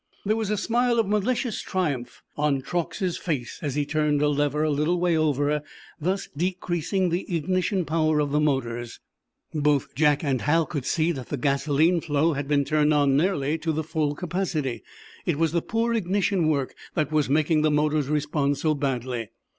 [0.25, 4.63] There was a smile of malicious triumph on Truax's face as he turned a lever
[4.63, 5.61] a little way over,
[5.99, 8.99] thus decreasing the ignition power of the motors.
[9.53, 13.59] Both Jack and Hal could see that the gasoline flow had been turned on nearly
[13.59, 14.81] to the full capacity.
[15.27, 19.29] It was the poor ignition work that was making the motors respond so badly.